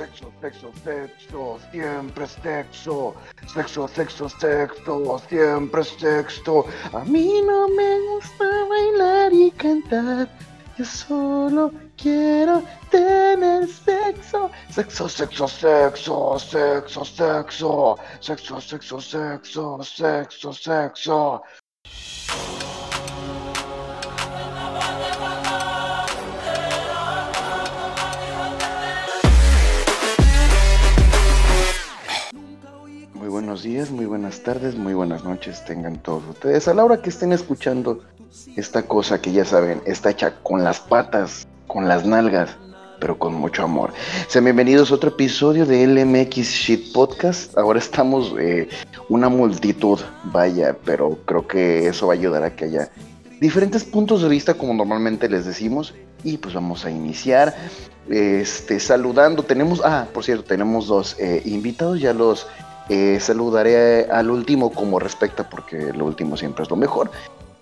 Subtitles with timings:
[0.00, 3.14] sexo, sexo, sexo, siempre sexo.
[3.52, 6.64] Sexo, sexo, sexo, siempre es sexo.
[6.94, 10.26] A mí no me gusta bailar y cantar.
[10.78, 14.50] Yo solo quiero tener sexo.
[14.70, 17.98] Sexo, sexo, sexo, sexo, sexo.
[18.20, 21.42] Sexo, sexo, sexo, sexo, sexo.
[33.70, 36.66] Muy buenas tardes, muy buenas noches tengan todos ustedes.
[36.66, 38.02] A la hora que estén escuchando
[38.56, 42.50] esta cosa que ya saben, está hecha con las patas, con las nalgas,
[42.98, 43.92] pero con mucho amor.
[44.26, 47.56] Sean bienvenidos a otro episodio de LMX Shit Podcast.
[47.56, 48.68] Ahora estamos eh,
[49.08, 52.90] una multitud, vaya, pero creo que eso va a ayudar a que haya
[53.40, 55.94] diferentes puntos de vista como normalmente les decimos.
[56.24, 57.54] Y pues vamos a iniciar
[58.08, 59.44] este, saludando.
[59.44, 62.46] Tenemos, ah, por cierto, tenemos dos eh, invitados, ya los
[62.92, 67.12] eh, saludaré al último como respecta porque lo último siempre es lo mejor.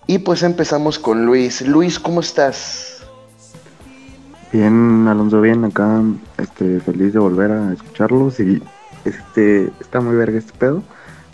[0.07, 1.61] Y pues empezamos con Luis.
[1.61, 3.03] Luis, ¿cómo estás?
[4.51, 6.01] Bien, Alonso, bien, acá,
[6.39, 8.59] este, feliz de volver a escucharlos y
[9.05, 10.81] este, está muy verga este pedo.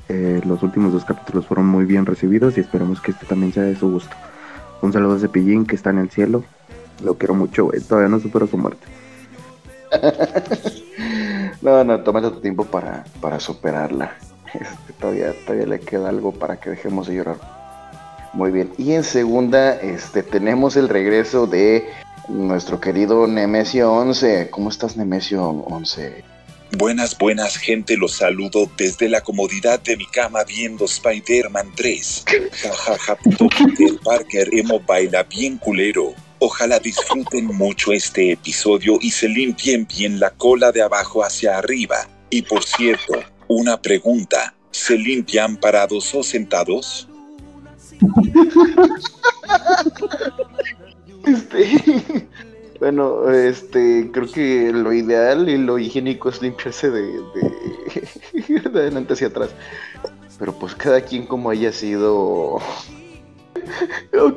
[0.09, 3.63] Eh, los últimos dos capítulos fueron muy bien recibidos y esperamos que este también sea
[3.63, 4.13] de su gusto.
[4.81, 6.43] Un saludo a Cepillín que está en el cielo.
[7.01, 7.79] Lo quiero mucho, güey.
[7.79, 8.85] Todavía no supero su muerte.
[11.61, 14.15] no, no, tómate tu tiempo para, para superarla.
[14.55, 17.35] Este, todavía, todavía le queda algo para que dejemos de llorar.
[18.31, 18.71] Muy bien.
[18.77, 21.89] Y en segunda, este, tenemos el regreso de
[22.29, 24.49] nuestro querido Nemesio 11.
[24.49, 26.23] ¿Cómo estás, Nemesio 11?
[26.77, 27.95] Buenas, buenas, gente.
[27.95, 32.25] Los saludo desde la comodidad de mi cama viendo Spider-Man 3.
[32.51, 36.13] Jajaja, puto Peter Parker, emo baila bien culero.
[36.47, 42.07] Ojalá disfruten mucho este episodio y se limpien bien la cola de abajo hacia arriba.
[42.29, 43.13] Y por cierto,
[43.47, 44.53] una pregunta.
[44.69, 47.09] ¿Se limpian parados o sentados?
[51.25, 51.81] Este,
[52.79, 59.13] bueno, este, creo que lo ideal y lo higiénico es limpiarse de, de, de adelante
[59.13, 59.49] hacia atrás.
[60.37, 62.59] Pero pues cada quien como haya sido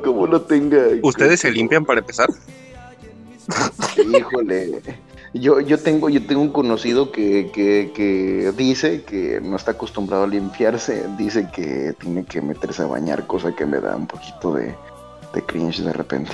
[0.03, 0.77] como lo tenga.
[1.01, 2.29] ¿Ustedes se limpian para empezar?
[3.97, 4.81] Híjole.
[5.33, 10.23] Yo, yo tengo, yo tengo un conocido que, que, que dice que no está acostumbrado
[10.23, 14.55] a limpiarse, dice que tiene que meterse a bañar, cosa que me da un poquito
[14.55, 14.73] de,
[15.33, 16.31] de cringe de repente.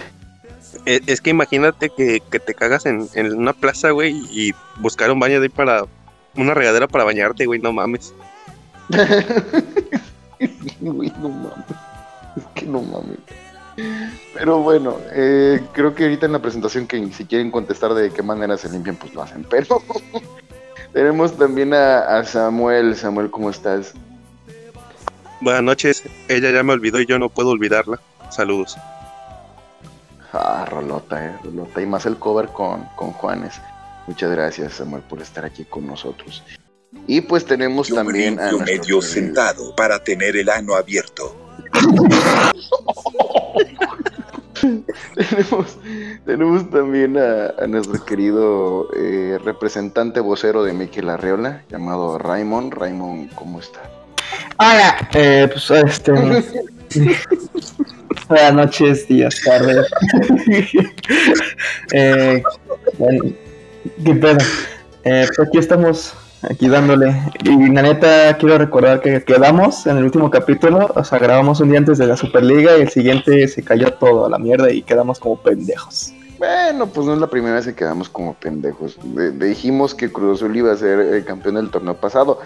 [0.86, 5.12] Es, es que imagínate que, que te cagas en, en, una plaza, güey, y buscar
[5.12, 5.86] un baño de ahí para.
[6.38, 8.14] Una regadera para bañarte, güey, no mames.
[10.82, 11.95] Güey, no mames.
[12.35, 13.18] Es que no mames.
[14.34, 18.22] Pero bueno, eh, creo que ahorita en la presentación que si quieren contestar de qué
[18.23, 19.44] manera se limpian, pues lo hacen.
[19.50, 19.81] Pero
[20.94, 22.96] tenemos también a, a Samuel.
[22.96, 23.94] Samuel, ¿cómo estás?
[25.41, 26.03] Buenas noches.
[26.29, 28.00] Ella ya me olvidó y yo no puedo olvidarla.
[28.29, 28.78] Saludos.
[30.31, 31.81] Ah, Rolota, eh, Rolota.
[31.81, 33.56] Y más el cover con, con Juanes.
[34.07, 36.44] Muchas gracias, Samuel, por estar aquí con nosotros.
[37.07, 41.35] Y pues tenemos Yo también me nuestro medio querido- sentado para tener el ano abierto.
[45.16, 45.78] Tenemos,
[46.25, 52.74] tenemos también a, a nuestro querido eh, representante vocero de Miquel Arreola, llamado Raymond.
[52.74, 53.81] Raymond, ¿cómo está?
[54.58, 56.12] Hola, eh, pues este.
[58.28, 59.85] Buenas noches, días, tardes.
[61.94, 62.41] eh,
[62.97, 63.24] bueno,
[64.03, 64.38] ¿Qué pedo?
[65.03, 66.14] Eh, pues aquí estamos,
[66.50, 67.16] aquí dándole.
[67.44, 70.90] Y la neta, quiero recordar que quedamos en el último capítulo.
[70.96, 74.26] O sea, grabamos un día antes de la Superliga y el siguiente se cayó todo
[74.26, 76.14] a la mierda y quedamos como pendejos.
[76.38, 78.98] Bueno, pues no es la primera vez que quedamos como pendejos.
[79.04, 82.40] De- dijimos que Cruz Azul iba a ser el campeón del torneo pasado.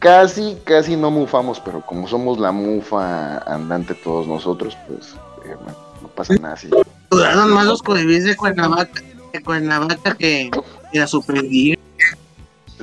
[0.00, 5.76] Casi, casi no mufamos, pero como somos la mufa andante todos nosotros, pues eh, bueno,
[6.02, 6.68] no pasa nada así.
[7.10, 10.50] Duraron más los colibríes de Cuernavaca, de Cuernavaca que,
[10.92, 11.76] que la Superliga.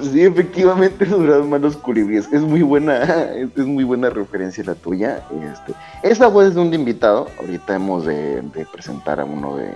[0.02, 2.32] Sí, efectivamente duraron más los colibríes.
[2.34, 3.04] Es muy buena,
[3.36, 5.24] es, es muy buena referencia la tuya.
[5.54, 5.74] Este,
[6.04, 7.30] esta voz es de un invitado.
[7.40, 9.72] Ahorita hemos de, de presentar a uno de,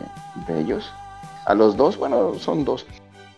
[0.48, 0.92] de ellos.
[1.46, 2.86] A los dos, bueno, son dos.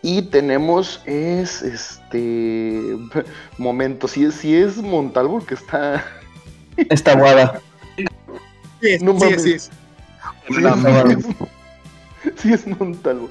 [0.02, 2.96] Y tenemos es este
[3.58, 6.04] momento, si es, si es Montalvo que está.
[6.76, 7.60] Esta guada.
[8.80, 9.58] Sí, No sí, sí.
[10.48, 10.62] Sí,
[11.12, 13.28] es- sí es Montalvo.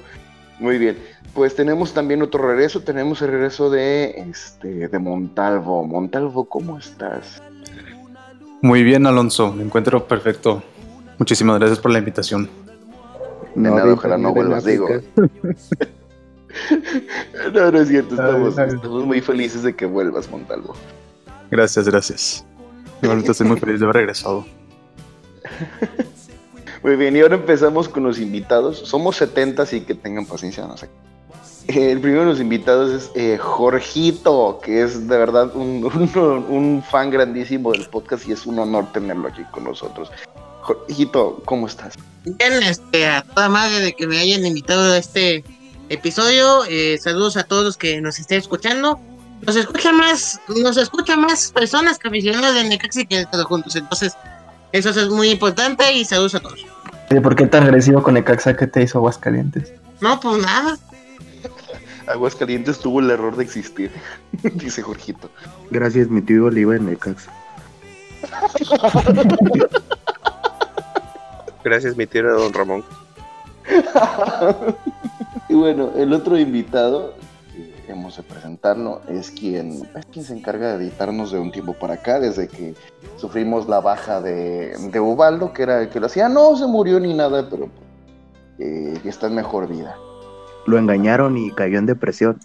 [0.58, 0.96] Muy bien.
[1.34, 2.82] Pues tenemos también otro regreso.
[2.82, 5.84] Tenemos el regreso de este de Montalvo.
[5.84, 7.42] Montalvo, ¿cómo estás?
[8.60, 9.52] Muy bien, Alonso.
[9.52, 10.62] Me encuentro perfecto.
[11.18, 12.48] Muchísimas gracias por la invitación.
[13.54, 14.88] De nada, ojalá no vuelvas, digo.
[17.54, 18.74] No, no es cierto, estamos, Ay, ay.
[18.76, 20.74] estamos muy felices de que vuelvas, Montalvo.
[21.50, 22.44] Gracias, gracias.
[23.00, 24.44] Igualmente estoy muy feliz de haber regresado.
[26.82, 28.78] Muy bien, y ahora empezamos con los invitados.
[28.78, 30.88] Somos 70, así que tengan paciencia, no sé.
[31.68, 36.46] Eh, El primero de los invitados es eh, Jorgito, que es de verdad un, un-
[36.48, 40.10] un fan grandísimo del podcast y es un honor tenerlo aquí con nosotros.
[40.62, 41.94] Jorgito, ¿cómo estás?
[42.24, 45.44] Bien, este, a toda madre de que me hayan invitado a este
[45.88, 46.64] episodio.
[46.68, 49.00] Eh, saludos a todos los que nos estén escuchando.
[49.44, 53.74] Nos escuchan más, nos escuchan más personas que aficionados de Necaxi que todos juntos.
[53.74, 54.12] Entonces,
[54.70, 56.64] eso es muy importante y saludos a todos.
[57.22, 59.72] ¿Por qué tan agresivo con Necaxa que te hizo Aguascalientes?
[60.00, 60.78] No, pues nada.
[62.12, 63.90] Aguascalientes tuvo el error de existir,
[64.54, 65.30] dice Jorgito.
[65.70, 67.28] Gracias, mi tío Oliva en Necax.
[71.64, 72.84] Gracias, mi tío don Ramón.
[75.48, 77.14] y bueno, el otro invitado
[77.86, 81.74] que hemos de presentarlo es quien, es quien se encarga de editarnos de un tiempo
[81.74, 82.74] para acá, desde que
[83.16, 86.28] sufrimos la baja de, de Ubaldo, que era el que lo hacía.
[86.28, 87.68] No se murió ni nada, pero
[88.58, 89.96] eh, está en mejor vida.
[90.66, 92.38] Lo engañaron y cayó en depresión.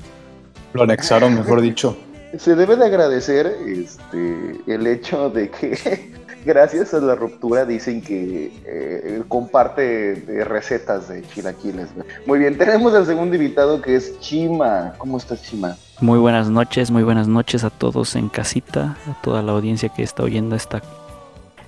[0.73, 1.97] Lo anexaron, mejor dicho.
[2.37, 6.13] Se debe de agradecer este, el hecho de que
[6.45, 11.89] gracias a la ruptura dicen que eh, comparte recetas de chilaquiles.
[12.25, 14.93] Muy bien, tenemos al segundo invitado que es Chima.
[14.97, 15.77] ¿Cómo estás, Chima?
[15.99, 20.03] Muy buenas noches, muy buenas noches a todos en casita, a toda la audiencia que
[20.03, 20.81] está oyendo esta,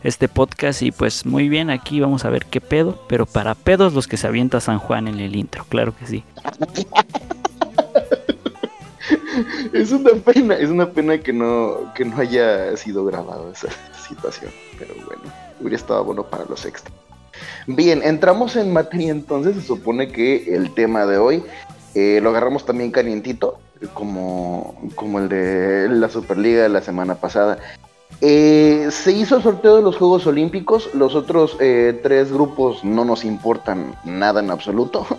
[0.03, 0.81] este podcast.
[0.81, 4.17] Y pues muy bien, aquí vamos a ver qué pedo, pero para pedos los que
[4.17, 6.23] se avienta San Juan en el intro, claro que sí.
[9.73, 13.67] Es una pena, es una pena que no, que no haya sido grabado esa
[14.07, 14.51] situación.
[14.77, 15.21] Pero bueno,
[15.59, 16.93] hubiera estado bueno para los extras.
[17.67, 19.55] Bien, entramos en materia entonces.
[19.55, 21.43] Se supone que el tema de hoy
[21.95, 23.59] eh, lo agarramos también calientito,
[23.93, 27.59] como, como el de la Superliga de la semana pasada.
[28.21, 30.89] Eh, se hizo el sorteo de los Juegos Olímpicos.
[30.93, 35.05] Los otros eh, tres grupos no nos importan nada en absoluto.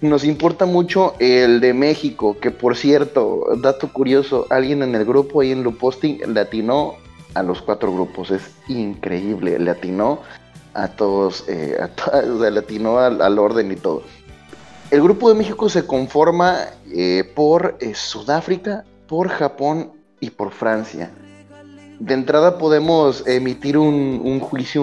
[0.00, 5.40] Nos importa mucho el de México, que por cierto, dato curioso, alguien en el grupo
[5.40, 6.94] ahí en lo posting le atinó
[7.34, 8.32] a los cuatro grupos.
[8.32, 10.18] Es increíble, le atinó
[10.74, 14.02] a todos, eh, a to- o sea, le atinó al, al orden y todo.
[14.90, 16.56] El grupo de México se conforma
[17.36, 21.12] por Sudáfrica, por Japón y por Francia.
[22.02, 24.82] De entrada podemos emitir un, juicio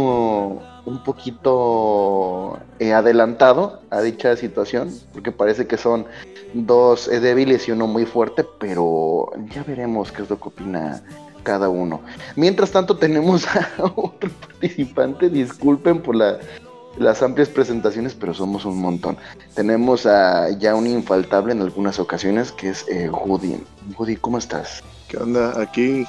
[0.86, 6.06] un poquito eh, adelantado a dicha situación, porque parece que son
[6.54, 11.04] dos eh, débiles y uno muy fuerte, pero ya veremos qué es lo que opina
[11.44, 12.00] cada uno.
[12.38, 16.39] Mientras tanto tenemos a otro participante, disculpen por la-
[16.98, 19.18] las amplias presentaciones, pero somos un montón.
[19.56, 23.10] Tenemos a ya un infaltable en algunas ocasiones, que es eh.
[23.10, 24.81] Woody, ¿cómo estás?
[25.10, 25.60] ¿Qué onda?
[25.62, 26.06] Aquí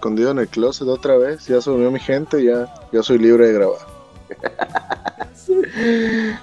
[0.00, 1.46] escondido en el closet otra vez.
[1.46, 3.78] Ya se unió mi gente, ya, ya soy libre de grabar.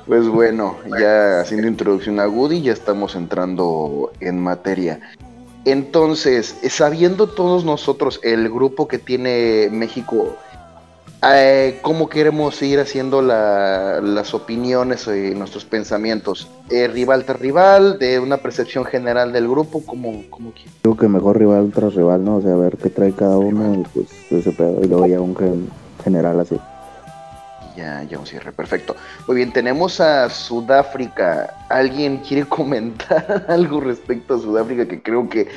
[0.06, 5.00] Pues bueno, ya haciendo introducción a Woody, ya estamos entrando en materia.
[5.64, 10.36] Entonces, sabiendo todos nosotros el grupo que tiene México,
[11.24, 16.48] eh, ¿cómo queremos ir haciendo la- las opiniones y nuestros pensamientos?
[16.70, 17.98] Eh, ¿Rival tras rival?
[18.00, 19.84] ¿De una percepción general del grupo?
[19.86, 20.74] ¿Cómo, cómo quieres?
[20.84, 22.38] Digo que mejor rival tras rival, ¿no?
[22.38, 24.80] O sea, a ver qué trae cada uno y pues ese pedo.
[24.84, 25.70] Y luego ya un gen-
[26.04, 26.58] general así.
[27.76, 28.96] Ya, ya un cierre, perfecto.
[29.28, 31.54] Muy bien, tenemos a Sudáfrica.
[31.70, 35.48] ¿Alguien quiere comentar algo respecto a Sudáfrica que creo que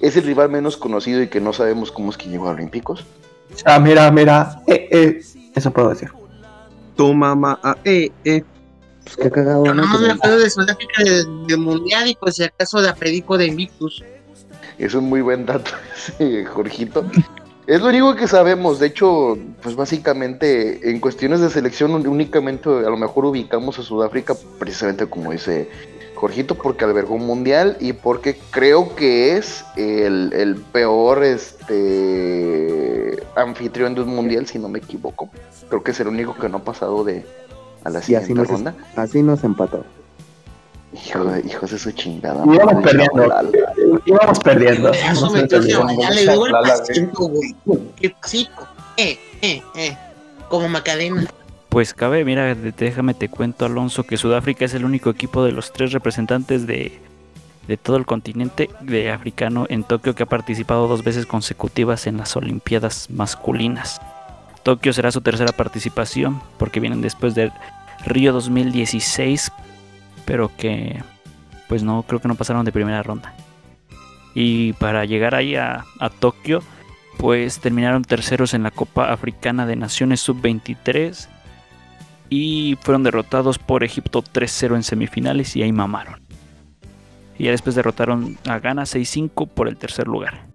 [0.00, 3.04] es el rival menos conocido y que no sabemos cómo es que llegó a Olímpicos?
[3.64, 4.62] Ah, mira, mira.
[4.66, 5.22] Eh, eh,
[5.54, 6.10] eso puedo decir.
[6.96, 8.42] Tu mamá, ah, eh, eh.
[9.02, 9.74] Pues qué cagado, ¿no?
[9.74, 13.46] No me acuerdo de Sudáfrica del, del Mundial y pues si acaso la predico de
[13.46, 14.02] Invictus.
[14.78, 15.72] Es un muy buen dato
[16.18, 17.04] ese, Jorgito.
[17.66, 18.78] Es lo único que sabemos.
[18.78, 24.34] De hecho, pues básicamente en cuestiones de selección únicamente a lo mejor ubicamos a Sudáfrica
[24.58, 25.70] precisamente como dice
[26.24, 33.94] Jorgito porque albergó un mundial y porque creo que es el, el peor este anfitrión
[33.94, 35.28] de un mundial si no me equivoco.
[35.68, 37.26] Creo que es el único que no ha pasado de
[37.84, 38.74] a la Y así siguiente nos, ronda.
[38.96, 39.84] así nos empató.
[40.94, 42.42] Hijo de, hijos de su chingada.
[42.46, 44.00] Madre, perdiendo.
[44.06, 44.92] Íbamos perdiendo.
[44.92, 45.86] Eso No me olviden.
[45.86, 47.54] bailarle luego el pasito, güey.
[48.00, 48.66] Qué pasito.
[48.96, 49.98] Eh, eh, eh.
[50.48, 51.26] Como Macadena.
[51.74, 55.72] Pues cabe, mira, déjame te cuento Alonso que Sudáfrica es el único equipo de los
[55.72, 57.00] tres representantes de,
[57.66, 62.16] de todo el continente de africano en Tokio que ha participado dos veces consecutivas en
[62.16, 64.00] las Olimpiadas masculinas.
[64.62, 67.50] Tokio será su tercera participación porque vienen después de
[68.06, 69.50] Río 2016,
[70.26, 71.02] pero que
[71.68, 73.34] pues no, creo que no pasaron de primera ronda.
[74.32, 76.62] Y para llegar ahí a, a Tokio,
[77.18, 81.33] pues terminaron terceros en la Copa Africana de Naciones Sub-23
[82.34, 86.20] y fueron derrotados por Egipto 3-0 en semifinales y ahí mamaron.
[87.38, 90.46] Y ya después derrotaron a Ghana 6-5 por el tercer lugar.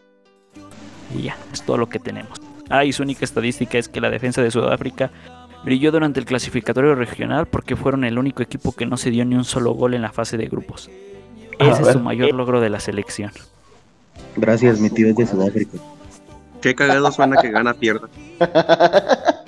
[1.17, 2.37] Y ya, es todo lo que tenemos.
[2.69, 5.09] Ah, y su única estadística es que la defensa de Sudáfrica
[5.63, 9.35] brilló durante el clasificatorio regional porque fueron el único equipo que no se dio ni
[9.35, 10.89] un solo gol en la fase de grupos.
[11.59, 13.31] A Ese es su mayor logro de la selección.
[14.35, 15.77] Gracias, mi tío es de Sudáfrica.
[16.61, 18.09] Qué cagado suena que gana pierda.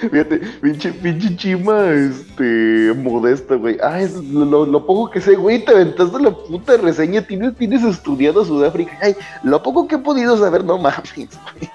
[0.00, 3.76] Fíjate, pinche, pinche chima, este, modesta, güey.
[3.82, 7.82] Ah, es lo, lo poco que sé, güey, te aventaste la puta reseña, tienes, tienes
[7.82, 8.92] estudiado Sudáfrica.
[9.02, 11.28] Ay, lo poco que he podido saber, no mames, güey.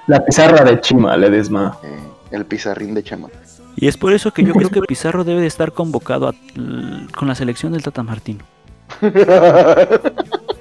[0.07, 1.77] La pizarra de Chima, le desma.
[1.83, 1.99] Eh,
[2.31, 3.29] el pizarrín de chama.
[3.75, 6.33] Y es por eso que yo creo que Pizarro debe de estar convocado a-
[7.17, 8.43] con la selección del Tata Martino.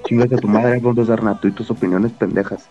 [0.07, 2.69] Chingas a tu madre, Sarna, tú y tus opiniones pendejas.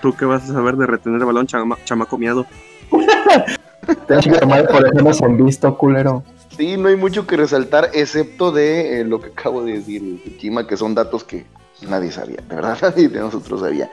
[0.00, 2.46] ¿Tú qué vas a saber de retener el balón, chama, chamaco miado?
[4.06, 6.22] Te tu madre por dejarnos en visto, culero.
[6.56, 10.66] Sí, no hay mucho que resaltar, excepto de eh, lo que acabo de decir, Chima,
[10.66, 11.44] que son datos que
[11.88, 13.90] nadie sabía, de verdad, nadie de nosotros sabía.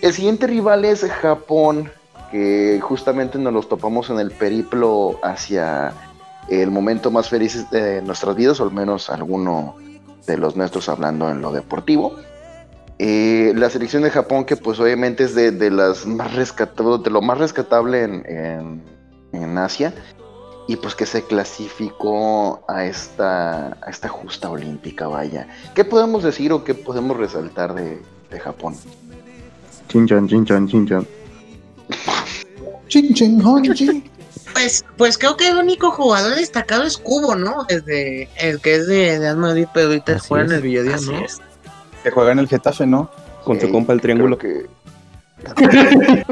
[0.00, 1.90] El siguiente rival es Japón,
[2.30, 5.92] que justamente nos los topamos en el periplo hacia
[6.48, 9.74] el momento más feliz de nuestras vidas, o al menos alguno
[10.26, 12.14] de los nuestros hablando en lo deportivo.
[12.98, 17.20] Eh, la selección de Japón, que pues obviamente es de, las más rescatables, de lo
[17.20, 18.82] más rescatable en-
[19.42, 19.92] en Asia,
[20.68, 25.46] y pues que se clasificó a esta, a esta justa olímpica, vaya.
[25.74, 28.74] ¿Qué podemos decir o qué podemos resaltar de, de Japón?
[29.88, 31.06] Chinchan, chinchan, chinchan.
[32.88, 34.02] Chin, chin, honchi.
[34.52, 37.64] Pues, pues creo que el único jugador destacado es Cubo, ¿no?
[37.68, 40.94] Desde el que es de, de Madrid, pero ahorita Así juega es, en el Villadía,
[40.94, 41.18] así ¿no?
[41.18, 41.38] es.
[42.02, 43.10] Que juega en el Getafe, ¿no?
[43.44, 44.38] Con su Ey, compa el triángulo.
[44.38, 44.66] que-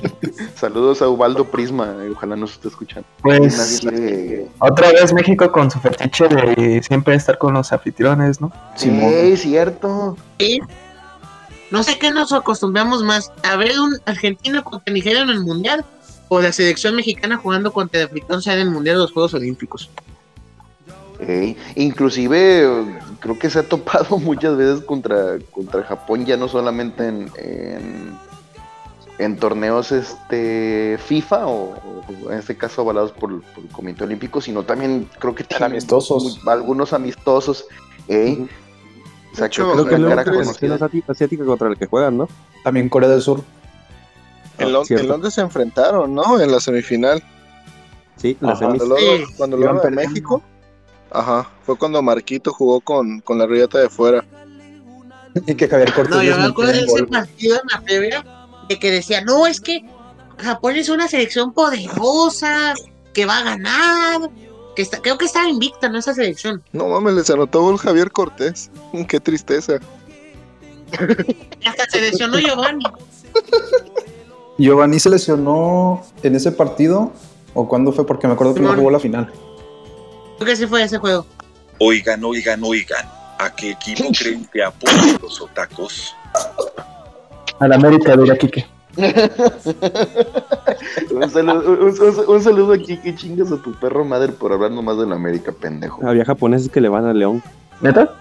[0.56, 3.06] Saludos a Ubaldo Prisma, eh, ojalá nos esté escuchando.
[3.22, 8.40] Pues Nadie quiere- otra vez México con su fetiche de siempre estar con los anfitriones,
[8.40, 8.52] ¿no?
[8.76, 10.16] Sí, cierto.
[10.38, 10.60] Y
[11.70, 15.84] no sé qué nos acostumbramos más, a ver un Argentina contra Nigeria en el Mundial
[16.28, 19.34] o la selección mexicana jugando contra el africano sea en el Mundial de los Juegos
[19.34, 19.90] Olímpicos.
[21.74, 22.68] Inclusive
[23.20, 28.18] creo que se ha topado muchas veces contra, contra Japón, ya no solamente en, en,
[29.18, 31.74] en torneos este FIFA o,
[32.26, 35.70] o en este caso avalados por, por el Comité Olímpico, sino también creo que tienen
[35.72, 36.40] amistosos.
[36.44, 37.64] muy- algunos amistosos.
[38.08, 38.48] ey.
[39.32, 40.22] O sea, hecho, creo que cara.
[40.40, 42.28] Es la asiática contra la que juegan, ¿no?
[42.64, 43.42] También Corea del Sur.
[44.58, 45.04] En, Ah, cierto.
[45.04, 46.40] en Londres se enfrentaron, ¿no?
[46.40, 47.22] En la semifinal.
[48.16, 48.58] Sí, la Ajá.
[48.60, 48.78] semis.
[48.78, 49.24] Cuando lo, Sí.
[49.36, 50.08] cuando lo perdiendo.
[50.08, 50.42] México.
[51.10, 51.50] Ajá.
[51.64, 54.24] Fue cuando Marquito jugó con, con la riata de fuera.
[55.46, 56.16] Y que Javier Cortés.
[56.16, 58.24] No, yo me acuerdo de ese partido en la previa
[58.68, 59.82] de que decía, no, es que
[60.38, 62.74] Japón es una selección poderosa,
[63.12, 64.30] que va a ganar,
[64.74, 65.98] que está, creo que estaba invicta, ¿no?
[65.98, 66.62] Esa selección.
[66.72, 68.70] No mames, les anotó gol Javier Cortés.
[69.08, 69.80] Qué tristeza.
[71.64, 72.84] Hasta se lesionó Giovanni.
[74.58, 77.12] Giovanni se lesionó en ese partido.
[77.54, 78.06] ¿O cuándo fue?
[78.06, 79.32] Porque me acuerdo que no jugó la final.
[80.36, 81.26] Creo que sí fue ese juego.
[81.78, 83.08] Oigan, oigan, oigan.
[83.38, 86.14] ¿A qué equipo creen que apoyan los otacos?
[87.60, 88.66] Al América de Kike.
[91.10, 94.70] un, saludo, un- un- un saludo aquí, que chingas a tu perro madre por hablar
[94.70, 96.06] nomás de la América, pendejo.
[96.06, 97.42] Había japoneses que le van a León.
[97.80, 98.14] ¿Neta?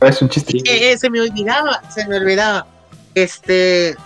[0.00, 0.58] Es un chiste.
[0.58, 2.66] Eh, eh, se me olvidaba, se me olvidaba.
[3.14, 3.96] Este,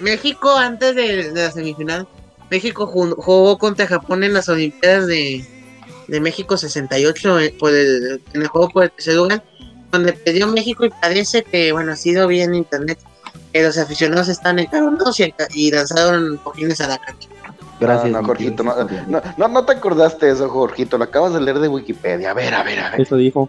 [0.00, 2.06] México antes de, de la semifinal,
[2.50, 5.44] México ju- jugó contra Japón en las Olimpiadas de,
[6.08, 9.42] de México 68 eh, por el, en el juego por el tercer lugar,
[9.92, 12.98] donde perdió México y parece que, bueno, ha sido bien en internet,
[13.54, 17.28] que los aficionados están encabronados y, y lanzaron cojines a la cancha.
[17.78, 18.10] Gracias.
[18.10, 18.74] No, Jorgito, no,
[19.06, 22.32] no, no, no te acordaste de eso, Jorgito, lo acabas de leer de Wikipedia.
[22.32, 23.00] A ver, a ver, a ver.
[23.00, 23.48] Eso dijo.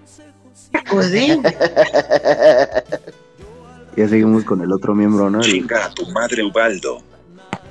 [0.92, 1.42] Pues sí,
[3.98, 5.42] Ya seguimos con el otro miembro, ¿no?
[5.42, 7.00] Chinga a tu madre, Ubaldo.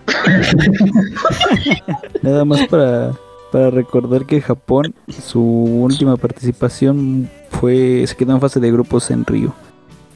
[2.22, 3.12] Nada más para,
[3.52, 9.24] para recordar que Japón, su última participación fue, se quedó en fase de grupos en
[9.24, 9.54] Río.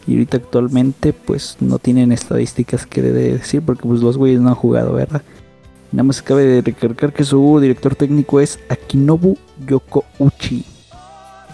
[0.09, 4.49] Y ahorita actualmente pues no tienen estadísticas que debe decir porque pues los güeyes no
[4.49, 5.21] han jugado, ¿verdad?
[5.93, 9.37] Nada más cabe de recalcar que su director técnico es Akinobu
[9.67, 10.65] Yokouchi.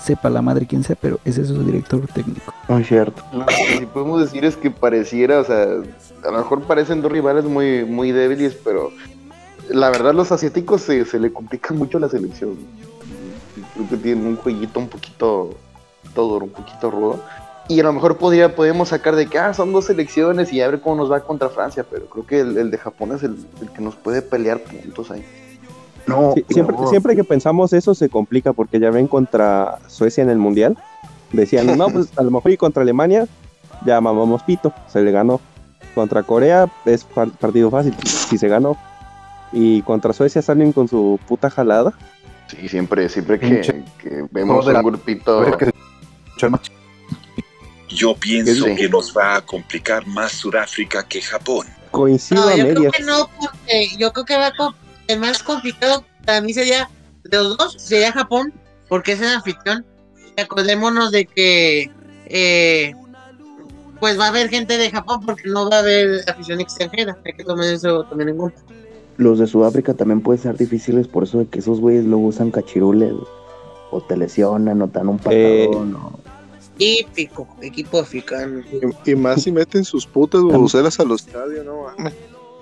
[0.01, 2.55] Sepa la madre quién sea, pero ese es su director técnico.
[2.69, 3.25] Muy cierto.
[3.33, 7.11] Lo que sí podemos decir es que pareciera, o sea, a lo mejor parecen dos
[7.11, 8.93] rivales muy, muy débiles, pero
[9.69, 12.57] la verdad los asiáticos se, se le complican mucho la selección.
[13.75, 15.57] Creo que tienen un jueguito un poquito,
[16.15, 17.21] todo duro, un poquito rudo.
[17.69, 20.69] Y a lo mejor podría, podemos sacar de que, ah, son dos selecciones y a
[20.69, 23.37] ver cómo nos va contra Francia, pero creo que el, el de Japón es el,
[23.63, 25.25] el que nos puede pelear puntos ahí.
[26.07, 30.29] No, Sí, siempre, siempre que pensamos eso se complica porque ya ven contra Suecia en
[30.29, 30.77] el Mundial.
[31.33, 33.27] Decían, no, pues a lo mejor y contra Alemania
[33.87, 35.41] ya mamamos pito, se le ganó.
[35.95, 38.77] Contra Corea es par- partido fácil, si se ganó.
[39.53, 41.95] Y contra Suecia salen con su puta jalada.
[42.49, 45.57] Sí, siempre, siempre que, vemos un grupito.
[45.57, 45.71] que-
[47.95, 51.67] Yo pienso que nos va a complicar más Sudáfrica que Japón.
[51.91, 54.75] Coincido No, a yo creo que no, porque yo creo que va com-
[55.07, 56.89] el más complicado para mí sería,
[57.23, 58.53] de los dos, sería Japón,
[58.89, 59.85] porque es el anfitrión.
[60.37, 61.91] Y acordémonos de que,
[62.27, 62.95] eh,
[64.01, 67.17] pues va a haber gente de Japón porque no va a haber afición extranjera.
[67.25, 68.61] Hay que tomar eso también en cuenta.
[69.17, 72.51] Los de Sudáfrica también pueden ser difíciles por eso de que esos güeyes luego usan
[72.51, 73.13] cachirules
[73.93, 75.95] o te lesionan o te dan un Eh, patadón.
[75.95, 76.19] o-
[76.77, 78.63] Típico, equipo africano.
[79.05, 82.13] Y, y más si meten sus putas bubucelas a los estadios, no mames.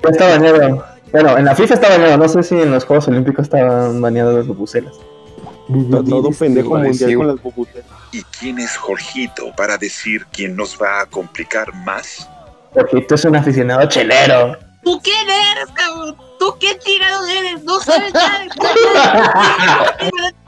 [0.05, 0.85] Ya está baneado.
[1.13, 2.19] Bueno, en la FIFA está baneado.
[2.19, 4.95] No sé si en los Juegos Olímpicos estaban baneados las bubucelas.
[5.91, 7.87] To- Todo pendejo mundial con las bubucelas.
[8.13, 12.29] ¿Y quién es Jorgito para decir quién nos va a complicar más?
[12.75, 14.57] Jorgito es un aficionado chelero.
[14.83, 16.17] ¿Tú quién eres, cabrón?
[16.39, 17.63] ¿Tú qué tirado eres?
[17.63, 18.47] No sabes nada.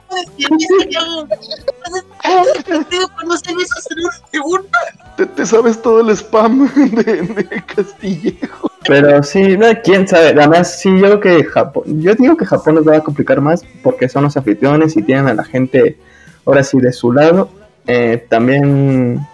[3.25, 4.69] No sabes hacer un segundo.
[5.17, 8.71] Te, te sabes todo el spam de, de Castillejo.
[8.87, 10.29] Pero sí, no, quién sabe.
[10.29, 11.85] Además, sí, yo creo que Japón.
[12.03, 15.29] Yo digo que Japón nos va a complicar más porque son los anfitriones y tienen
[15.29, 15.99] a la gente
[16.45, 17.49] ahora sí de su lado.
[17.87, 19.27] Eh, también,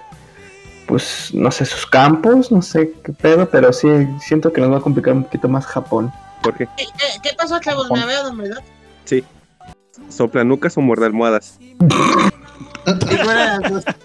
[0.87, 3.89] pues, no sé, sus campos, no sé qué pedo, pero sí,
[4.21, 6.13] siento que nos va a complicar un poquito más Japón.
[6.43, 7.91] Jorge, ¿Qué, qué, qué pasó, chavos?
[7.91, 8.63] Me veo, ¿verdad?
[9.05, 9.25] sí.
[10.11, 11.59] ¿Sopla nucas o muerde almohadas?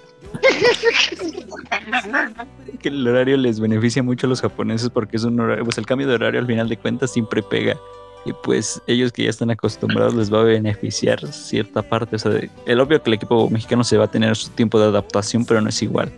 [2.82, 5.86] que el horario les beneficia mucho a los japoneses porque es un horario, pues el
[5.86, 7.78] cambio de horario al final de cuentas siempre pega.
[8.26, 12.16] Y pues ellos que ya están acostumbrados les va a beneficiar cierta parte.
[12.16, 14.80] O sea, de- el obvio que el equipo mexicano se va a tener su tiempo
[14.80, 16.12] de adaptación, pero no es igual.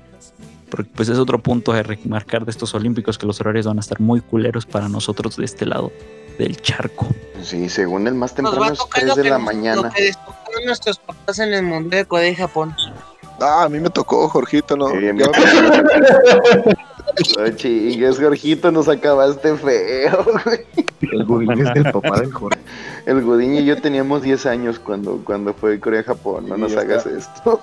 [0.69, 3.79] Porque pues es otro punto a remarcar de estos olímpicos que los horarios van a
[3.81, 5.91] estar muy culeros para nosotros de este lado
[6.37, 7.07] del charco.
[7.41, 9.81] Sí, según el más temprano es tocar 3 lo de que, la nos- mañana.
[9.83, 12.75] lo que nuestros papás en el mundo de Corea y Japón.
[13.39, 14.89] Ah, a mí me tocó, Jorgito, no.
[14.89, 16.77] Sí, bien, Ya bien.
[17.37, 20.25] No chingues, Jorgito, nos acabaste feo.
[20.43, 20.65] güey.
[21.01, 22.59] El Godín es del papá del Jorge.
[23.05, 26.47] El Godín y yo teníamos 10 años cuando, cuando fue Corea-Japón.
[26.49, 27.17] No Sí, nos hagas está.
[27.17, 27.61] esto.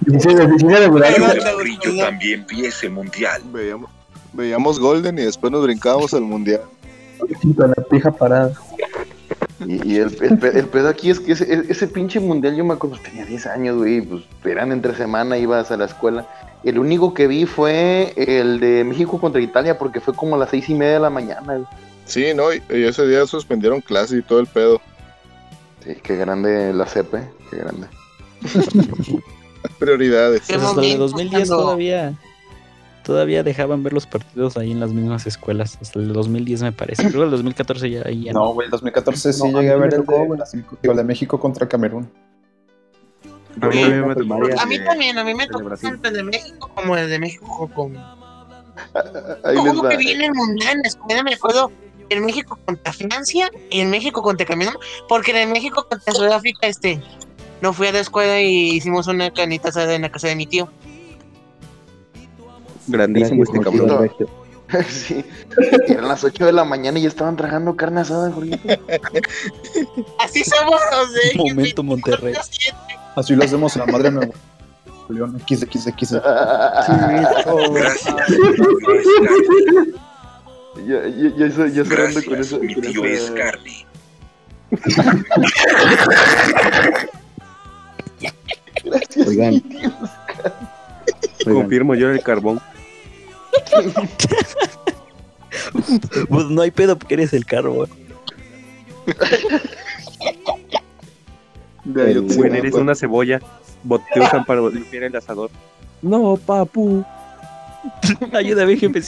[0.00, 1.44] 16 de 16 de Pero julio.
[1.44, 3.42] de Murillo también vi ese mundial.
[3.52, 3.90] veíamos,
[4.32, 6.62] veíamos Golden y después nos brincábamos al mundial.
[7.56, 8.52] Con la pija parada.
[9.66, 12.74] Y, y el, el, el pedo aquí es que ese, ese pinche mundial, yo me
[12.74, 14.02] acuerdo, tenía 10 años, güey.
[14.02, 16.28] Pues eran entre semana, ibas a la escuela.
[16.62, 20.50] El único que vi fue el de México contra Italia, porque fue como a las
[20.50, 21.54] seis y media de la mañana.
[21.54, 21.64] güey.
[22.04, 24.80] Sí, no, y, y ese día suspendieron clase y todo el pedo.
[25.84, 27.18] Sí, qué grande la CP,
[27.50, 27.86] qué grande.
[29.78, 30.42] Prioridades.
[30.46, 32.14] Pues hasta el de momento 2010 cuando- todavía
[33.02, 35.78] todavía dejaban ver los partidos ahí en las mismas escuelas.
[35.80, 37.02] Hasta el 2010 me parece.
[37.08, 39.76] Creo que el 2014 ya ahí ya No, güey, el 2014 sí No, llegué a
[39.76, 42.10] ver el de, digo, el de México contra Camerún.
[43.60, 44.34] A mí me tocó.
[44.58, 47.70] A mí también, a mí me tocó tanto el de México como el de México
[47.74, 47.96] con...
[47.96, 49.88] Ahí les ¿Cómo va.
[49.90, 51.22] que viene el mundial en la escuela?
[51.22, 51.70] Me acuerdo
[52.08, 54.74] en México contra Francia y en México contra Camerún,
[55.08, 57.00] porque en México contra Sudáfrica, este,
[57.60, 60.46] no fui a la escuela y hicimos una canita asada en la casa de mi
[60.46, 60.68] tío.
[62.86, 64.10] Grandísimo este cabrón.
[64.88, 65.24] Sí.
[65.86, 68.58] Eran las 8 de la mañana y ya estaban tragando carne asada, Jorgito.
[70.18, 72.34] Así somos los de Momento Monterrey.
[72.34, 72.74] 24/7.
[73.14, 74.32] Así lo hacemos en la madre Nuevo
[75.08, 75.40] León.
[75.46, 76.10] Gracias.
[80.84, 82.58] Ya, ya, ya, ya, ya cerrando con Gracias, eso.
[82.58, 83.86] mi con tío esa- es carne.
[88.84, 89.54] Gracias, Oigan.
[91.44, 92.60] Oigan, Confirmo yo el carbón.
[96.28, 97.44] Pues no hay pedo porque eres el
[101.84, 103.40] Güey, te- eres una cebolla.
[104.12, 105.50] Te usan para limpiar el asador.
[106.02, 107.04] No, papu.
[108.32, 109.00] Ayúdame, jefe.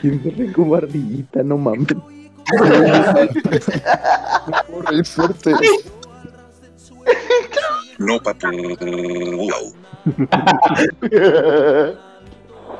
[0.00, 1.88] siempre como ardillita, no mames.
[4.86, 5.52] Reír fuerte.
[7.98, 8.48] No, papu.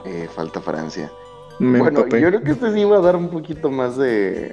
[0.05, 1.13] Eh, falta Francia.
[1.61, 2.21] Me bueno, empapé.
[2.21, 4.49] yo creo que este sí va a dar un poquito más de,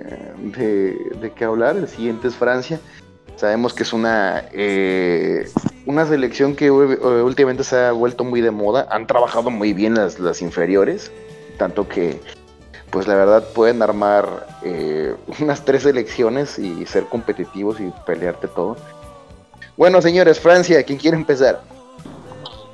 [0.55, 1.75] de, de qué hablar.
[1.75, 2.79] El siguiente es Francia.
[3.35, 5.49] Sabemos que es una, eh,
[5.85, 8.87] una selección que eh, últimamente se ha vuelto muy de moda.
[8.91, 11.11] Han trabajado muy bien las, las inferiores.
[11.57, 12.19] Tanto que,
[12.91, 18.77] pues la verdad, pueden armar eh, unas tres selecciones y ser competitivos y pelearte todo.
[19.77, 21.61] Bueno, señores, Francia, ¿quién quiere empezar?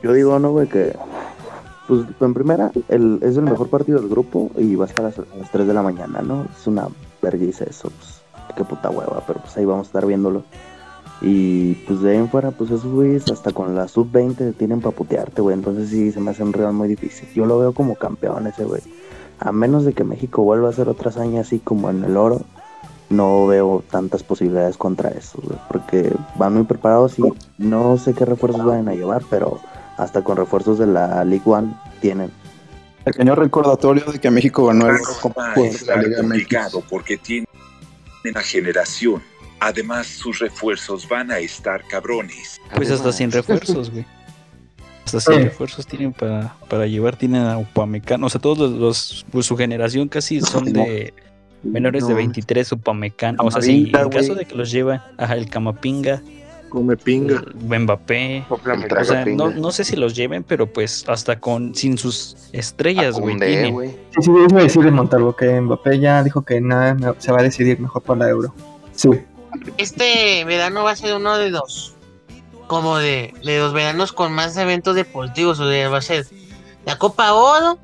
[0.01, 0.95] Yo digo, no, güey, que.
[1.87, 5.09] Pues en primera, el, es el mejor partido del grupo y va a estar a
[5.09, 6.47] las, a las 3 de la mañana, ¿no?
[6.59, 6.87] Es una
[7.21, 8.21] vergüenza eso, pues.
[8.55, 10.43] Qué puta hueva, pero pues ahí vamos a estar viéndolo.
[11.21, 14.95] Y pues de ahí en fuera, pues esos güeyes hasta con la sub-20 tienen para
[14.95, 15.55] putearte, güey.
[15.55, 17.27] Entonces sí, se me hace un rival muy difícil.
[17.33, 18.81] Yo lo veo como campeón ese, güey.
[19.39, 22.41] A menos de que México vuelva a hacer otra hazaña así como en el oro,
[23.09, 25.39] no veo tantas posibilidades contra eso.
[25.67, 27.23] Porque van muy preparados y
[27.57, 29.59] no sé qué refuerzos van a llevar, pero
[29.97, 32.31] hasta con refuerzos de la League One tienen.
[33.03, 36.09] Pequeño recordatorio de que México ganó el oro como Va a jugador de la Liga
[36.09, 36.21] MX.
[36.21, 37.47] complicado porque tienen
[38.23, 39.21] una generación.
[39.59, 42.59] Además, sus refuerzos van a estar cabrones.
[42.75, 44.05] Pues hasta sin refuerzos, güey.
[45.05, 48.27] Hasta sin refuerzos tienen para, para llevar, tienen a Upamecano.
[48.27, 51.13] O sea, todos los, los- pues su generación casi son de
[51.63, 52.17] menores de No.
[52.17, 53.43] 23 Upamecano.
[53.43, 56.21] O sea, si Camavinga, en caso de que los llevan, ajá, el Camapinga,
[56.69, 57.41] Come pinga.
[57.69, 58.43] Mbappé.
[58.49, 63.17] O sea, no, no sé si los lleven, pero pues hasta con sin sus estrellas,
[63.17, 63.35] güey.
[63.39, 67.79] Sí, sí, déjame decirle Montalvo que Mbappé ya dijo que nada se va a decidir
[67.79, 68.53] mejor para la Euro.
[68.93, 69.09] Sí.
[69.77, 71.94] Este verano va a ser uno de los
[72.67, 75.59] como de, de los veranos con más eventos deportivos.
[75.59, 76.25] O sea, va a ser
[76.85, 77.77] la Copa Oro,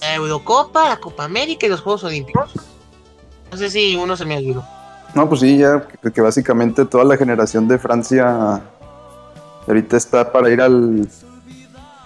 [0.00, 2.52] la Eurocopa, la Copa América y los Juegos Olímpicos.
[3.50, 4.64] No sé si uno se me olvidó.
[5.14, 8.62] No, pues sí, ya que, que básicamente toda la generación de Francia
[9.66, 11.08] ahorita está para ir al,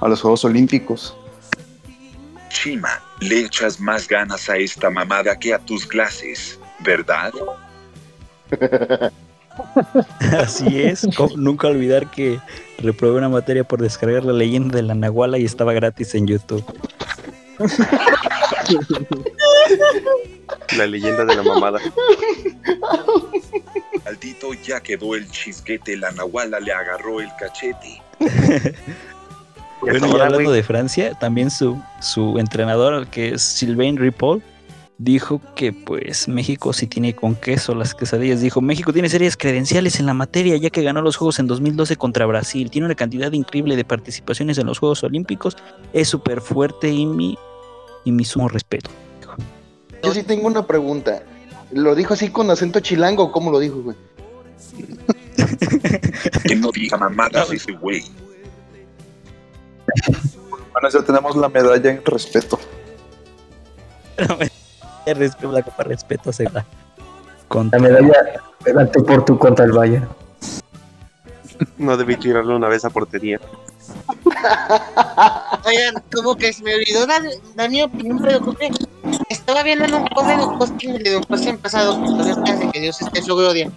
[0.01, 1.17] a los Juegos Olímpicos.
[2.49, 7.33] Chima, le echas más ganas a esta mamada que a tus clases, ¿verdad?
[10.39, 11.07] Así es.
[11.37, 12.39] nunca olvidar que
[12.79, 16.65] reprobé una materia por descargar la leyenda de la Nahuala y estaba gratis en YouTube.
[20.77, 21.81] La leyenda de la mamada.
[24.05, 28.03] Maldito ya quedó el chisguete, la nahuala le agarró el cachete.
[29.83, 34.43] Bueno, y hablando de Francia, también su, su entrenador, que es Sylvain Ripoll,
[34.99, 38.41] dijo que pues México sí tiene con queso las quesadillas.
[38.41, 41.97] Dijo, México tiene serias credenciales en la materia, ya que ganó los Juegos en 2012
[41.97, 42.71] contra Brasil.
[42.71, 45.57] Tiene una cantidad increíble de participaciones en los Juegos Olímpicos.
[45.93, 47.39] Es súper fuerte y mi,
[48.05, 48.91] y mi sumo respeto.
[50.03, 51.23] Yo sí tengo una pregunta.
[51.73, 53.97] ¿Lo dijo así con acento chilango o cómo lo dijo, güey?
[56.47, 58.05] Que no diga mamadas ese güey.
[60.73, 62.59] Bueno, ya tenemos la medalla en respeto.
[65.15, 66.53] Respeto, la copa respeto se da.
[66.61, 66.65] La
[67.49, 68.15] Contra- medalla
[68.65, 70.09] delante por tu contra el Bayern.
[71.79, 73.41] No debí tirarle una vez a portería.
[75.65, 77.23] Oigan, como que se me olvidó dar,
[77.55, 78.69] dar mi opinión, pero creo que
[79.31, 82.71] estaba viendo en un post de un posting de un posting pasado, que todavía hace
[82.73, 83.71] que Dios esté su gloria,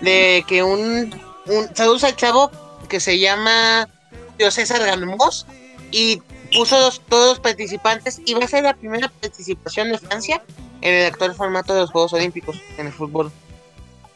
[0.00, 1.14] de que un,
[1.46, 2.50] un saludos al chavo
[2.88, 3.88] que se llama
[4.36, 5.46] Dios César Galmos
[5.90, 6.20] y
[6.54, 10.42] puso todos los participantes y va a ser la primera participación de Francia
[10.80, 13.30] en el actual formato de los Juegos Olímpicos en el fútbol.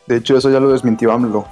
[0.06, 1.46] De hecho, eso ya lo desmintió AMLO.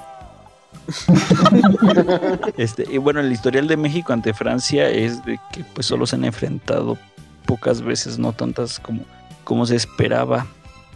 [2.56, 6.16] Este, y bueno, el historial de México ante Francia es de que pues solo se
[6.16, 6.96] han enfrentado
[7.44, 9.02] pocas veces, no tantas como,
[9.44, 10.46] como se esperaba.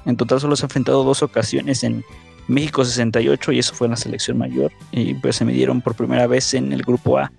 [0.06, 2.04] En total solo se han enfrentado dos ocasiones en
[2.48, 4.72] México 68 y eso fue en la selección mayor.
[4.92, 7.30] Y pues se midieron por primera vez en el grupo A.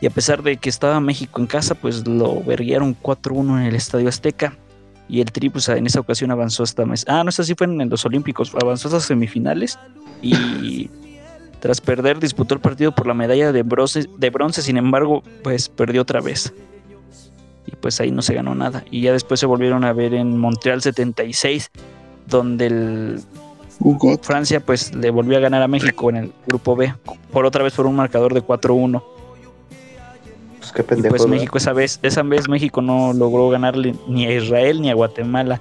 [0.00, 3.74] Y a pesar de que estaba México en casa, pues lo verguieron 4-1 en el
[3.74, 4.56] Estadio Azteca.
[5.08, 7.04] Y el Tri, pues en esa ocasión avanzó hasta mes.
[7.08, 8.52] Ah, no, eso sí fue en los Olímpicos.
[8.62, 9.78] Avanzó hasta semifinales.
[10.22, 10.90] Y
[11.60, 15.68] tras perder, disputó el partido por la medalla de bronce, de bronce, sin embargo, pues
[15.68, 16.52] perdió otra vez.
[17.66, 18.84] Y pues ahí no se ganó nada.
[18.90, 21.70] Y ya después se volvieron a ver en Montreal 76,
[22.26, 23.20] donde el
[24.22, 26.94] Francia pues le volvió a ganar a México en el grupo B,
[27.32, 29.02] por otra vez por un marcador de 4-1.
[30.72, 31.16] Pues qué Y pendejo.
[31.16, 34.94] pues México esa vez, esa vez México no logró ganarle ni a Israel ni a
[34.94, 35.60] Guatemala,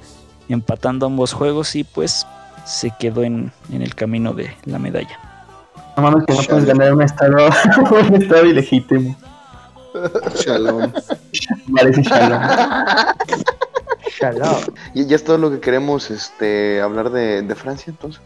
[0.50, 2.26] empatando ambos juegos y pues
[2.66, 5.20] se quedó en, en el camino de la medalla.
[5.96, 7.38] No mames, que no puedes ganar un estado,
[8.10, 9.16] un estado ilegítimo.
[10.36, 10.92] Shalom.
[11.76, 12.42] Parece shalom.
[14.20, 14.56] Shalom.
[14.94, 18.22] Y ya es todo lo que queremos este, hablar de, de Francia, entonces.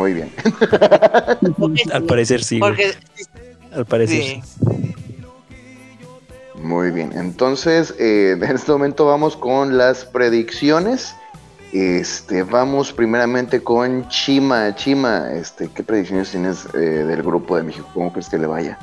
[0.00, 0.30] Muy bien.
[1.92, 2.58] Al parecer sí.
[2.58, 2.92] Porque
[3.72, 4.42] Al parecer sí.
[4.42, 4.64] sí.
[6.62, 11.14] Muy bien, entonces eh, en este momento vamos con las predicciones.
[11.72, 14.74] Este, vamos primeramente con Chima.
[14.74, 17.88] Chima, este, ¿qué predicciones tienes eh, del grupo de México?
[17.94, 18.78] ¿Cómo crees que le vaya?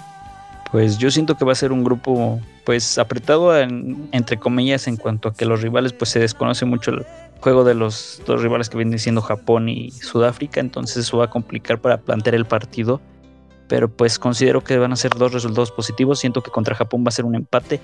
[0.72, 4.98] Pues yo siento que va a ser un grupo pues apretado en- entre comillas en
[4.98, 7.06] cuanto a que los rivales pues se desconoce mucho el
[7.40, 11.30] juego de los dos rivales que vienen siendo Japón y Sudáfrica, entonces eso va a
[11.30, 13.02] complicar para plantear el partido.
[13.68, 16.20] Pero pues considero que van a ser dos resultados positivos.
[16.20, 17.82] Siento que contra Japón va a ser un empate.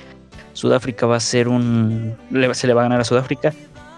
[0.54, 2.16] Sudáfrica va a ser un.
[2.54, 3.54] se le va a ganar a Sudáfrica.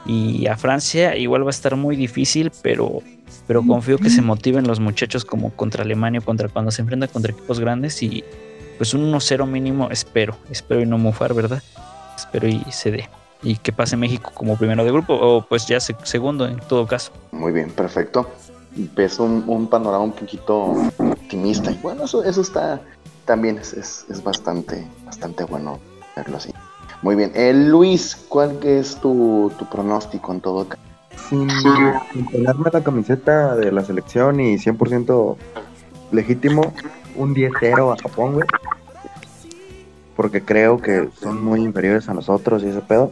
[0.07, 3.01] Y a Francia igual va a estar muy difícil, pero,
[3.47, 7.31] pero confío que se motiven los muchachos como contra Alemania contra cuando se enfrentan contra
[7.31, 8.01] equipos grandes.
[8.01, 8.23] Y
[8.77, 10.37] pues un 1-0 mínimo espero.
[10.49, 11.61] Espero y no mofar, ¿verdad?
[12.15, 13.09] Espero y se dé.
[13.45, 16.85] Y que pase México como primero de grupo o pues ya se- segundo en todo
[16.87, 17.11] caso.
[17.31, 18.27] Muy bien, perfecto.
[18.75, 21.71] Ves un, un panorama un poquito optimista.
[21.71, 22.81] Y bueno, eso, eso está
[23.25, 25.79] también es, es, es bastante, bastante bueno
[26.15, 26.51] verlo así.
[27.01, 27.31] Muy bien.
[27.35, 30.81] Eh, Luis, ¿cuál es tu, tu pronóstico en todo caso?
[31.29, 31.49] Sin,
[32.13, 35.37] sin ponerme la camiseta de la selección y 100%
[36.11, 36.73] legítimo,
[37.15, 38.45] un 10-0 a Japón, güey.
[40.15, 43.11] Porque creo que son muy inferiores a nosotros y ese pedo.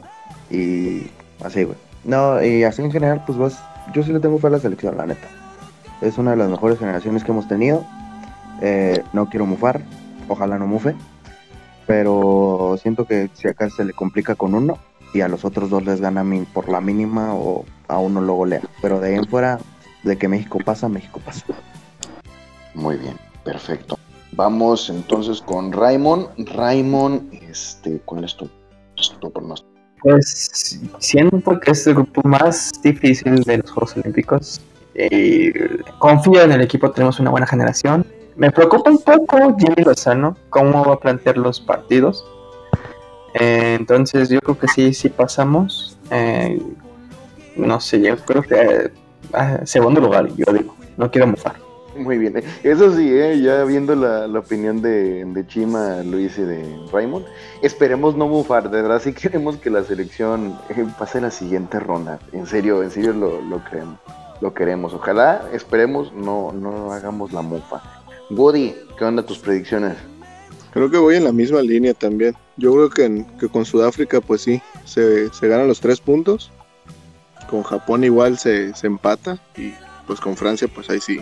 [0.53, 1.09] Y
[1.43, 1.77] así, güey.
[2.03, 3.59] No, y así en general, pues vas,
[3.93, 5.27] yo sí le tengo fe a la selección, la neta.
[6.01, 7.83] Es una de las mejores generaciones que hemos tenido.
[8.61, 9.81] Eh, no quiero mufar,
[10.27, 10.95] ojalá no mufe.
[11.87, 14.77] Pero siento que si acá se le complica con uno
[15.13, 18.61] y a los otros dos les gana por la mínima o a uno lo golea.
[18.81, 19.59] Pero de ahí en fuera,
[20.03, 21.45] de que México pasa, México pasa.
[22.75, 23.97] Muy bien, perfecto.
[24.33, 26.27] Vamos entonces con Raymond.
[26.49, 28.49] Raymond, este, ¿cuál es tu,
[29.19, 29.72] tu pronóstico?
[30.03, 34.61] Pues siento que es el grupo más difícil de los Juegos Olímpicos.
[34.93, 35.51] Y
[35.97, 38.05] confío en el equipo, tenemos una buena generación.
[38.35, 42.25] Me preocupa un poco Jimmy Lozano, cómo va a plantear los partidos.
[43.35, 45.97] Eh, entonces yo creo que sí, sí pasamos.
[46.11, 46.61] Eh,
[47.55, 48.91] no sé, yo creo que eh,
[49.33, 50.75] ah, segundo lugar, yo digo.
[50.97, 51.62] No quiero mofar.
[51.95, 56.38] Muy bien, eh, eso sí, eh, ya viendo la, la opinión de, de Chima, Luis
[56.39, 57.25] y de Raymond,
[57.62, 62.19] esperemos no mufar, de verdad sí queremos que la selección eh, pase la siguiente ronda,
[62.32, 63.99] en serio, en serio lo, lo creemos,
[64.41, 67.82] lo queremos, ojalá, esperemos, no, no hagamos la mufa.
[68.32, 69.95] Woody, ¿qué onda tus predicciones?
[70.71, 72.34] Creo que voy en la misma línea también.
[72.58, 76.51] Yo creo que, en- que con Sudáfrica, pues sí, se, se ganan los tres puntos.
[77.47, 79.38] Con Japón igual se, se empata.
[79.56, 79.73] Y
[80.08, 81.19] pues con Francia, pues ahí sí.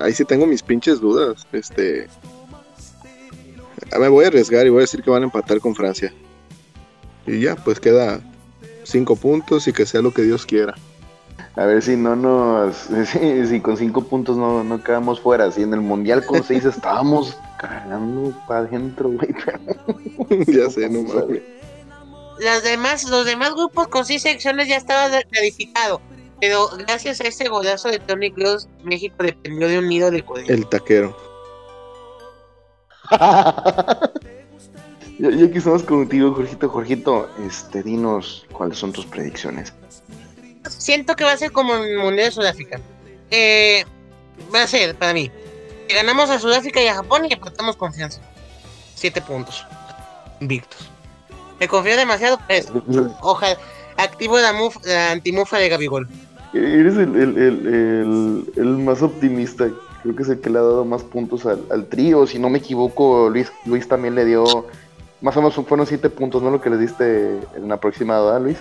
[0.00, 1.46] Ahí sí tengo mis pinches dudas.
[1.52, 2.08] Este.
[3.98, 6.12] Me voy a arriesgar y voy a decir que van a empatar con Francia.
[7.26, 8.20] Y ya, pues queda
[8.84, 10.74] cinco puntos y que sea lo que Dios quiera.
[11.56, 15.62] A ver si no nos, si, si con cinco puntos no, no quedamos fuera, si
[15.62, 20.44] en el Mundial con seis estábamos cagando para adentro, güey, pero...
[20.46, 21.42] ya sé, no mames.
[22.38, 26.00] Las demás, los demás grupos con seis secciones ya estaba clarificado.
[26.40, 30.54] Pero gracias a ese golazo de Tony Kroos, México dependió de un nido de codeína.
[30.54, 31.16] El taquero.
[35.18, 39.74] Ya, ya que estamos contigo, Jorgito, Jorgito, este, dinos cuáles son tus predicciones.
[40.66, 42.80] Siento que va a ser como el Mundial de Sudáfrica.
[43.30, 43.84] Eh,
[44.54, 45.30] va a ser, para mí,
[45.86, 48.22] que ganamos a Sudáfrica y a Japón y aportamos confianza.
[48.94, 49.66] Siete puntos.
[50.40, 50.88] Invictos.
[51.58, 52.68] Me confío demasiado, pues.
[53.20, 53.58] Ojalá.
[53.98, 56.08] Activo la, muf- la antimufa de Gabigol.
[56.52, 59.68] Eres el, el, el, el- el más optimista,
[60.02, 62.48] creo que es el que le ha dado más puntos al, al trío, si no
[62.50, 64.66] me equivoco, Luis, Luis también le dio,
[65.20, 66.50] más o menos fueron siete puntos, ¿no?
[66.50, 68.56] Lo que le diste en aproximado, ¿verdad, Luis?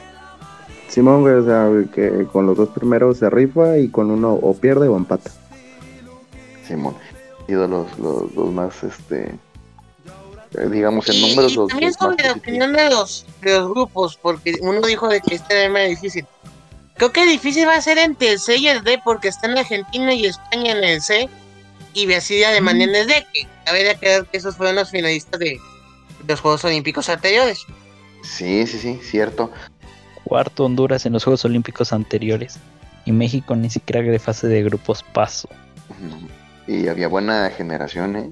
[0.88, 4.54] Simón, güey, o sea, que con los dos primeros se rifa y con uno o
[4.56, 5.32] pierde o empata.
[6.68, 6.96] Simón,
[7.40, 9.32] han sido los, los, los más, este,
[10.58, 14.20] eh, digamos, en números, Y los, también los la opinión de los, de los grupos,
[14.22, 16.26] porque uno dijo de que este era más difícil.
[17.00, 20.14] Creo que difícil va a ser entre el C y el D, porque están Argentina
[20.14, 21.30] y España en el C,
[21.94, 25.40] y Brasil y Alemania en el D, que cabe aclarar que esos fueron los finalistas
[25.40, 25.58] de
[26.28, 27.66] los Juegos Olímpicos anteriores.
[28.24, 29.50] Sí, sí, sí, cierto.
[30.26, 32.60] Cuarto Honduras en los Juegos Olímpicos anteriores.
[33.06, 35.48] Y México ni siquiera de fase de grupos paso.
[36.68, 38.30] Y había buena generación, ¿eh?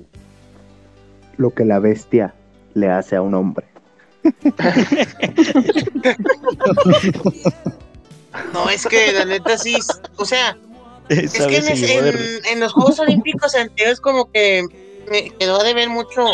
[1.38, 2.34] Lo que la bestia
[2.74, 3.66] le hace a un hombre.
[8.54, 9.76] No, es que la neta sí,
[10.18, 10.58] o sea,
[11.10, 14.64] es que en, en- en los Juegos Olímpicos anteriores como que
[15.10, 16.26] me quedó de ver mucho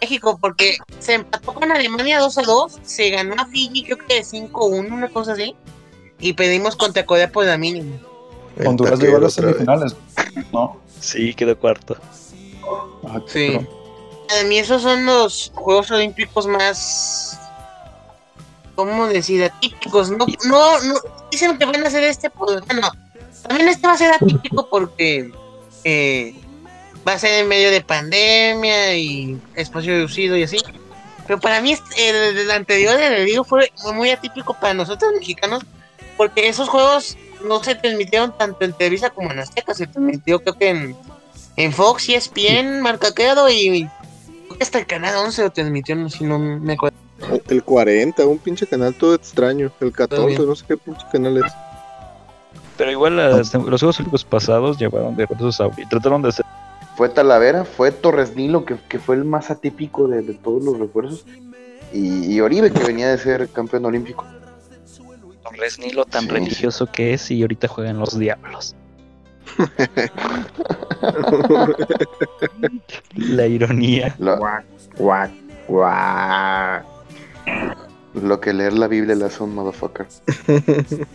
[0.00, 4.14] México, porque se empató con Alemania 2 a 2, se ganó a Fiji creo que
[4.16, 5.54] de 5-1, una cosa así,
[6.20, 7.96] y pedimos contra Corea por la mínima.
[8.64, 9.96] Honduras llegó a las semifinales,
[10.52, 10.80] ¿no?
[11.00, 11.96] Sí, quedó cuarto.
[13.08, 13.48] Ah, Sí.
[13.58, 13.84] pero-
[14.28, 17.38] Para mí esos son los Juegos Olímpicos más...
[18.74, 19.44] ¿Cómo decir?
[19.44, 20.10] Atípicos.
[20.10, 20.94] No, no, no.
[21.30, 22.90] Dicen que van a ser este, pues bueno.
[23.46, 25.30] También este va a ser atípico porque
[25.84, 26.34] eh,
[27.06, 30.58] va a ser en medio de pandemia y espacio reducido y así.
[31.26, 35.62] Pero para mí este- el, el anterior, el digo, fue muy atípico para nosotros mexicanos
[36.16, 39.74] porque esos juegos no se transmitieron tanto en Televisa como en Azteca.
[39.74, 40.96] Se transmitió creo que en,
[41.56, 43.88] en Fox, ESPN, Marcaqueado y
[44.60, 46.93] hasta el Canal 11 lo transmitió, no, si no me acuerdo.
[47.54, 49.70] El 40, un pinche canal todo extraño.
[49.80, 50.46] El 14, bien.
[50.46, 51.52] no sé qué pinche canal es.
[52.76, 56.44] Pero igual las- los Juegos Olímpicos pasados llevaron de refuerzos a y trataron de hacer
[56.96, 60.78] Fue Talavera, fue Torres Nilo, que, que fue el más atípico de, de todos los
[60.78, 61.24] refuerzos.
[61.92, 64.24] Y, y Oribe, que venía de ser campeón olímpico.
[65.44, 66.28] Torres Nilo tan Sí.
[66.30, 68.74] religioso que es y ahorita juegan los diablos.
[73.16, 74.14] La ironía.
[74.18, 74.38] Lo,
[78.14, 80.06] lo que leer la Biblia le hace a un motherfucker.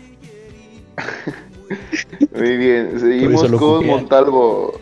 [2.36, 3.86] Muy bien, seguimos con.
[3.86, 4.80] Montalvo.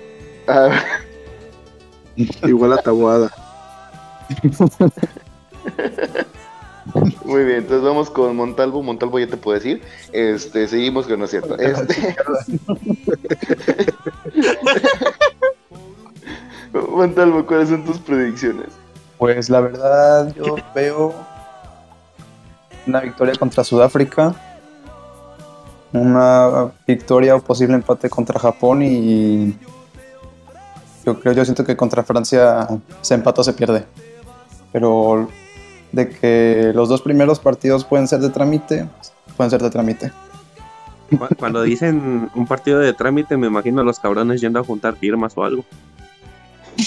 [0.48, 0.82] Ah,
[2.44, 3.32] Igual a Tabuada.
[7.26, 8.82] muy bien, entonces vamos con Montalvo.
[8.82, 9.84] Montalvo ya te puedo decir.
[10.12, 11.58] Este, seguimos que no es cierto.
[11.58, 12.16] Este...
[16.90, 18.70] Montalvo, ¿cuáles son tus predicciones?
[19.18, 21.14] Pues la verdad, yo veo
[22.88, 24.34] una victoria contra Sudáfrica,
[25.94, 29.56] una victoria o posible empate contra Japón y
[31.06, 32.68] yo creo, yo siento que contra Francia
[33.02, 33.86] se empata o se pierde.
[34.74, 35.30] Pero
[35.92, 38.88] de que los dos primeros partidos pueden ser de trámite,
[39.38, 40.12] pueden ser de trámite.
[41.10, 44.96] Cu- Cuando dicen un partido de trámite, me imagino a los cabrones yendo a juntar
[44.98, 45.64] firmas o algo.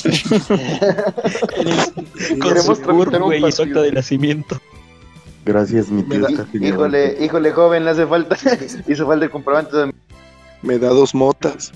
[2.28, 3.80] Con Queremos su tramitar CURP, un güey, y su partido.
[3.80, 4.60] acta de nacimiento.
[5.44, 6.26] Gracias, mi tío.
[6.52, 8.36] Híjole, híjole, joven, le hace falta.
[8.86, 9.94] Hizo falta el comprobante de
[10.62, 11.72] Me da dos motas.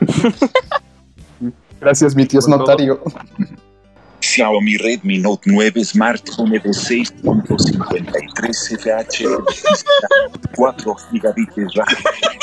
[1.80, 3.00] Gracias, mi tío es notario.
[4.20, 9.24] Xiaomi Redmi Note 9 Smartphone de 6.53 FH,
[10.56, 11.86] 4 GB RAM,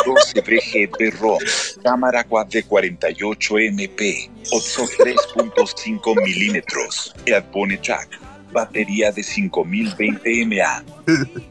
[0.05, 1.39] 12 VGB ROM,
[1.83, 8.07] cámara quad de 48 MP, 3.5 milímetros, Headphone Jack,
[8.55, 10.83] batería de 5020 mAh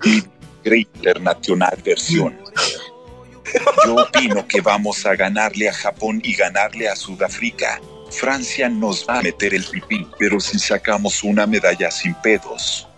[0.05, 0.25] y
[0.67, 2.35] Internacional versión.
[3.85, 7.81] Yo opino que vamos a ganarle a Japón y ganarle a Sudáfrica.
[8.11, 12.88] Francia nos va a meter el pipí, pero si sacamos una medalla sin pedos.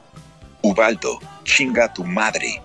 [0.63, 2.63] Ubaldo, chinga tu madre.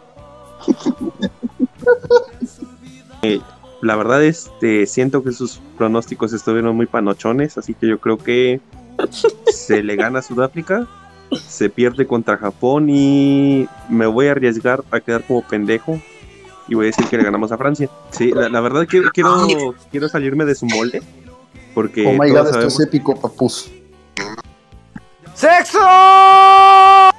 [3.81, 8.61] La verdad, este, siento que sus pronósticos estuvieron muy panochones, así que yo creo que
[9.51, 10.87] se le gana a Sudáfrica,
[11.39, 15.99] se pierde contra Japón y me voy a arriesgar a quedar como pendejo
[16.67, 17.89] y voy a decir que le ganamos a Francia.
[18.11, 21.01] Sí, la, la verdad quiero, quiero, quiero salirme de su molde,
[21.73, 23.71] porque Oh my god, esto sabemos- es épico, papus.
[25.33, 25.79] ¡Sexo!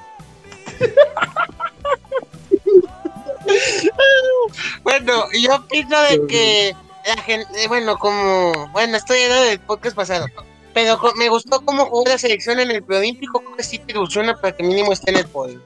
[4.82, 10.26] Bueno, yo opino de que la gente, bueno, como, bueno, estoy hablando del podcast pasado,
[10.74, 14.34] pero me gustó cómo jugó la selección en el preolímpico, creo que sí te ilusiona
[14.34, 15.60] para que mínimo esté en el podio.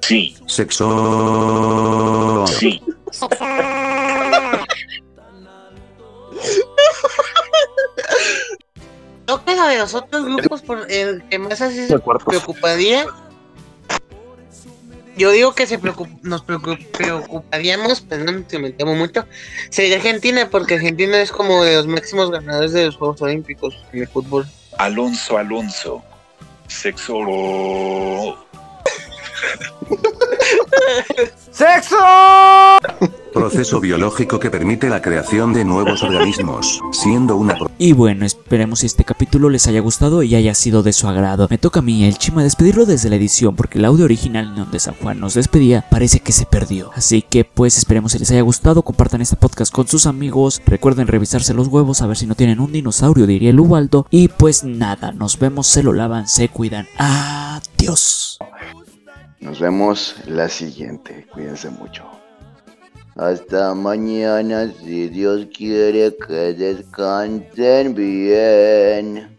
[0.00, 0.86] Sí, Sexo.
[2.46, 2.82] sí.
[9.24, 13.06] Creo que lo de los otros grupos, por el que más así se preocuparía,
[15.16, 19.26] yo digo que se preocup- nos preocup- preocuparíamos, perdón si me temo mucho,
[19.70, 24.00] sería Argentina, porque Argentina es como de los máximos ganadores de los Juegos Olímpicos en
[24.02, 24.46] el fútbol.
[24.78, 26.02] Alonso Alonso.
[26.68, 27.18] Sexo.
[31.50, 31.96] ¡Sexo!
[33.32, 38.86] Proceso biológico que permite la creación de nuevos organismos, siendo una Y bueno, esperemos si
[38.86, 41.46] este capítulo les haya gustado y haya sido de su agrado.
[41.48, 44.56] Me toca a mí, el chima, despedirlo desde la edición porque el audio original en
[44.56, 46.90] donde San Juan nos despedía parece que se perdió.
[46.94, 51.06] Así que pues esperemos si les haya gustado, compartan este podcast con sus amigos, recuerden
[51.06, 54.06] revisarse los huevos a ver si no tienen un dinosaurio, diría el Ubaldo.
[54.10, 56.86] Y pues nada, nos vemos, se lo lavan, se cuidan.
[56.98, 58.38] Adiós.
[59.40, 61.26] Nos vemos la siguiente.
[61.32, 62.11] Cuídense mucho.
[63.14, 69.31] Hasta mañana, si Dios quiere que descansen bien.